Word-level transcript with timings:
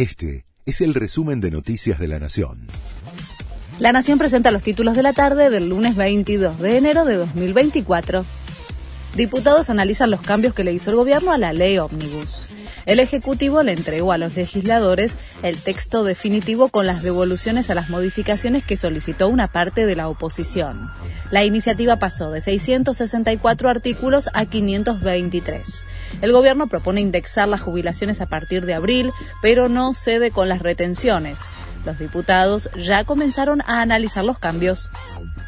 Este 0.00 0.46
es 0.64 0.80
el 0.80 0.94
resumen 0.94 1.42
de 1.42 1.50
Noticias 1.50 1.98
de 1.98 2.08
la 2.08 2.18
Nación. 2.18 2.68
La 3.78 3.92
Nación 3.92 4.18
presenta 4.18 4.50
los 4.50 4.62
títulos 4.62 4.96
de 4.96 5.02
la 5.02 5.12
tarde 5.12 5.50
del 5.50 5.68
lunes 5.68 5.94
22 5.94 6.58
de 6.58 6.78
enero 6.78 7.04
de 7.04 7.16
2024. 7.16 8.24
Diputados 9.14 9.68
analizan 9.68 10.10
los 10.10 10.22
cambios 10.22 10.54
que 10.54 10.64
le 10.64 10.72
hizo 10.72 10.88
el 10.88 10.96
gobierno 10.96 11.32
a 11.32 11.36
la 11.36 11.52
ley 11.52 11.76
ómnibus. 11.76 12.46
El 12.90 12.98
Ejecutivo 12.98 13.62
le 13.62 13.70
entregó 13.70 14.10
a 14.10 14.18
los 14.18 14.34
legisladores 14.34 15.14
el 15.44 15.56
texto 15.58 16.02
definitivo 16.02 16.70
con 16.70 16.88
las 16.88 17.04
devoluciones 17.04 17.70
a 17.70 17.76
las 17.76 17.88
modificaciones 17.88 18.64
que 18.64 18.76
solicitó 18.76 19.28
una 19.28 19.46
parte 19.46 19.86
de 19.86 19.94
la 19.94 20.08
oposición. 20.08 20.90
La 21.30 21.44
iniciativa 21.44 22.00
pasó 22.00 22.32
de 22.32 22.40
664 22.40 23.68
artículos 23.68 24.28
a 24.34 24.44
523. 24.44 25.84
El 26.20 26.32
gobierno 26.32 26.66
propone 26.66 27.00
indexar 27.00 27.46
las 27.46 27.60
jubilaciones 27.60 28.20
a 28.20 28.26
partir 28.26 28.66
de 28.66 28.74
abril, 28.74 29.12
pero 29.40 29.68
no 29.68 29.94
cede 29.94 30.32
con 30.32 30.48
las 30.48 30.58
retenciones. 30.58 31.38
Los 31.84 31.98
diputados 31.98 32.68
ya 32.76 33.04
comenzaron 33.04 33.62
a 33.62 33.80
analizar 33.80 34.24
los 34.24 34.38
cambios. 34.38 34.90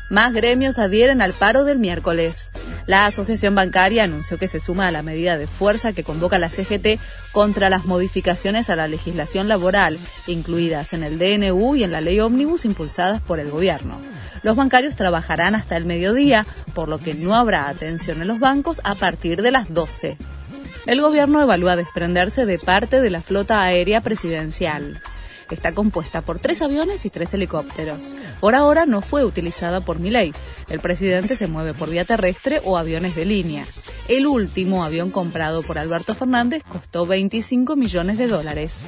Más 0.08 0.32
gremios 0.32 0.78
adhieren 0.78 1.22
al 1.22 1.32
paro 1.32 1.64
del 1.64 1.78
miércoles. 1.78 2.52
La 2.86 3.06
Asociación 3.06 3.54
Bancaria 3.54 4.04
anunció 4.04 4.38
que 4.38 4.48
se 4.48 4.60
suma 4.60 4.88
a 4.88 4.90
la 4.90 5.02
medida 5.02 5.38
de 5.38 5.46
fuerza 5.46 5.92
que 5.92 6.04
convoca 6.04 6.38
la 6.38 6.50
CGT 6.50 7.00
contra 7.32 7.70
las 7.70 7.84
modificaciones 7.84 8.70
a 8.70 8.76
la 8.76 8.88
legislación 8.88 9.48
laboral, 9.48 9.98
incluidas 10.26 10.92
en 10.92 11.02
el 11.02 11.18
DNU 11.18 11.76
y 11.76 11.84
en 11.84 11.92
la 11.92 12.00
ley 12.00 12.20
ómnibus 12.20 12.64
impulsadas 12.64 13.22
por 13.22 13.38
el 13.38 13.50
gobierno. 13.50 13.98
Los 14.42 14.56
bancarios 14.56 14.96
trabajarán 14.96 15.54
hasta 15.54 15.76
el 15.76 15.84
mediodía, 15.84 16.46
por 16.74 16.88
lo 16.88 16.98
que 16.98 17.14
no 17.14 17.34
habrá 17.34 17.68
atención 17.68 18.20
en 18.20 18.28
los 18.28 18.38
bancos 18.38 18.80
a 18.84 18.94
partir 18.94 19.40
de 19.40 19.50
las 19.50 19.72
12. 19.72 20.18
El 20.86 21.00
gobierno 21.00 21.40
evalúa 21.40 21.76
desprenderse 21.76 22.44
de 22.44 22.58
parte 22.58 23.00
de 23.00 23.10
la 23.10 23.22
flota 23.22 23.62
aérea 23.62 24.00
presidencial 24.00 25.00
está 25.50 25.72
compuesta 25.72 26.22
por 26.22 26.38
tres 26.38 26.62
aviones 26.62 27.04
y 27.04 27.10
tres 27.10 27.34
helicópteros. 27.34 28.12
Por 28.40 28.54
ahora 28.54 28.86
no 28.86 29.00
fue 29.00 29.24
utilizada 29.24 29.80
por 29.80 29.98
Milei. 29.98 30.32
El 30.68 30.80
presidente 30.80 31.36
se 31.36 31.46
mueve 31.46 31.74
por 31.74 31.90
vía 31.90 32.04
terrestre 32.04 32.60
o 32.64 32.78
aviones 32.78 33.14
de 33.14 33.24
línea. 33.24 33.66
El 34.08 34.26
último 34.26 34.84
avión 34.84 35.10
comprado 35.10 35.62
por 35.62 35.78
Alberto 35.78 36.14
Fernández 36.14 36.62
costó 36.68 37.06
25 37.06 37.76
millones 37.76 38.18
de 38.18 38.28
dólares. 38.28 38.84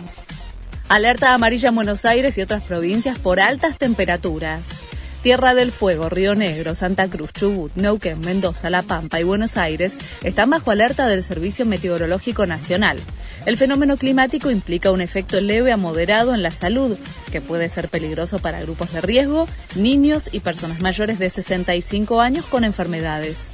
Alerta 0.88 1.32
amarilla 1.32 1.70
en 1.70 1.74
Buenos 1.76 2.04
Aires 2.04 2.36
y 2.36 2.42
otras 2.42 2.62
provincias 2.62 3.18
por 3.18 3.40
altas 3.40 3.78
temperaturas. 3.78 4.82
Tierra 5.24 5.54
del 5.54 5.72
Fuego, 5.72 6.10
Río 6.10 6.34
Negro, 6.34 6.74
Santa 6.74 7.08
Cruz, 7.08 7.32
Chubut, 7.32 7.74
Neuquén, 7.76 8.20
Mendoza, 8.20 8.68
La 8.68 8.82
Pampa 8.82 9.18
y 9.20 9.24
Buenos 9.24 9.56
Aires 9.56 9.96
están 10.22 10.50
bajo 10.50 10.70
alerta 10.70 11.08
del 11.08 11.22
Servicio 11.22 11.64
Meteorológico 11.64 12.44
Nacional. 12.44 13.00
El 13.46 13.56
fenómeno 13.56 13.96
climático 13.96 14.50
implica 14.50 14.90
un 14.90 15.00
efecto 15.00 15.40
leve 15.40 15.72
a 15.72 15.78
moderado 15.78 16.34
en 16.34 16.42
la 16.42 16.50
salud, 16.50 16.98
que 17.32 17.40
puede 17.40 17.70
ser 17.70 17.88
peligroso 17.88 18.38
para 18.38 18.60
grupos 18.60 18.92
de 18.92 19.00
riesgo, 19.00 19.48
niños 19.76 20.28
y 20.30 20.40
personas 20.40 20.82
mayores 20.82 21.18
de 21.18 21.30
65 21.30 22.20
años 22.20 22.44
con 22.44 22.62
enfermedades. 22.62 23.46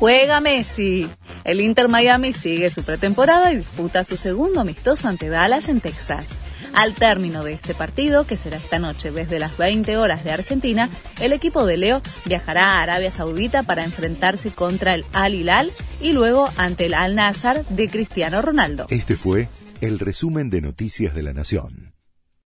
Juega 0.00 0.40
Messi. 0.40 1.08
El 1.44 1.60
Inter 1.60 1.88
Miami 1.88 2.32
sigue 2.32 2.70
su 2.70 2.84
pretemporada 2.84 3.52
y 3.52 3.56
disputa 3.56 4.04
su 4.04 4.16
segundo 4.16 4.60
amistoso 4.60 5.08
ante 5.08 5.28
Dallas 5.28 5.68
en 5.68 5.80
Texas. 5.80 6.40
Al 6.74 6.94
término 6.94 7.42
de 7.42 7.52
este 7.52 7.74
partido, 7.74 8.26
que 8.26 8.36
será 8.36 8.56
esta 8.56 8.78
noche 8.78 9.10
desde 9.10 9.38
las 9.38 9.58
20 9.58 9.96
horas 9.96 10.24
de 10.24 10.32
Argentina, 10.32 10.88
el 11.20 11.32
equipo 11.32 11.66
de 11.66 11.76
Leo 11.76 12.02
viajará 12.26 12.78
a 12.78 12.82
Arabia 12.82 13.10
Saudita 13.10 13.62
para 13.62 13.84
enfrentarse 13.84 14.52
contra 14.52 14.94
el 14.94 15.04
Al 15.12 15.34
Hilal 15.34 15.70
y 16.00 16.12
luego 16.12 16.48
ante 16.56 16.86
el 16.86 16.94
Al 16.94 17.16
Nazar 17.16 17.64
de 17.66 17.88
Cristiano 17.88 18.40
Ronaldo. 18.40 18.86
Este 18.90 19.16
fue 19.16 19.48
el 19.80 19.98
resumen 19.98 20.48
de 20.48 20.60
Noticias 20.60 21.14
de 21.14 21.22
la 21.22 21.32
Nación. 21.32 21.91